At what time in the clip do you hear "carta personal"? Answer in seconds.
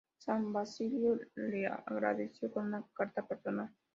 2.95-3.69